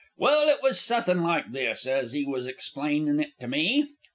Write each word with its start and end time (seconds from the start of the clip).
Well, 0.17 0.49
it 0.49 0.63
was 0.63 0.81
suthin' 0.81 1.21
like 1.21 1.51
this, 1.51 1.85
ez 1.85 2.11
he 2.11 2.25
was 2.25 2.47
explainin' 2.47 3.19
it 3.19 3.33
to 3.39 3.47
me. 3.47 3.87